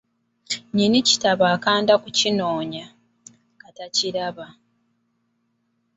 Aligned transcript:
Nnyini 0.69 0.99
kitabo 1.07 1.43
akanda 1.55 1.93
kukinoonya, 2.03 2.85
nga 3.57 3.69
takiraba. 3.77 4.47